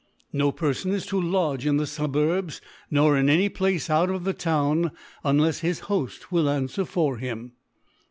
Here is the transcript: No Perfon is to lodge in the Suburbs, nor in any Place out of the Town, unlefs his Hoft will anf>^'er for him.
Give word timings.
No 0.33 0.51
Perfon 0.51 0.93
is 0.93 1.05
to 1.05 1.21
lodge 1.21 1.63
in 1.67 1.77
the 1.77 1.85
Suburbs, 1.85 2.59
nor 2.89 3.15
in 3.15 3.29
any 3.29 3.49
Place 3.49 3.87
out 3.87 4.09
of 4.09 4.23
the 4.23 4.33
Town, 4.33 4.89
unlefs 5.23 5.59
his 5.59 5.81
Hoft 5.81 6.31
will 6.31 6.45
anf>^'er 6.45 6.87
for 6.87 7.17
him. 7.17 7.51